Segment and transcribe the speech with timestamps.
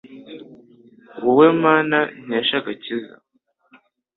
[1.23, 3.13] wowe Mana nkesha agakiza